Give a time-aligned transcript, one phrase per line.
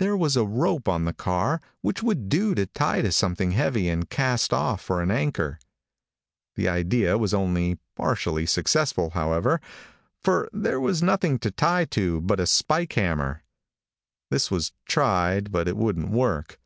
[0.00, 3.88] There was a rope on the car which would do to tie to something heavy
[3.88, 5.60] and cast off for an anchor.
[6.56, 9.60] The idea was only partially successful, however,
[10.20, 13.44] for there was nothing to tie to but a spike hammer.
[14.32, 16.58] This was tried but it wouldn't work.